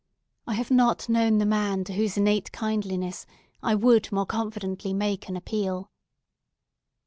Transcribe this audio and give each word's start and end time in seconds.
I 0.47 0.55
have 0.55 0.71
not 0.71 1.09
known 1.09 1.37
the 1.37 1.45
man 1.45 1.83
to 1.83 1.93
whose 1.93 2.17
innate 2.17 2.51
kindliness 2.51 3.27
I 3.61 3.75
would 3.75 4.11
more 4.11 4.25
confidently 4.25 4.95
make 4.95 5.29
an 5.29 5.37
appeal. 5.37 5.91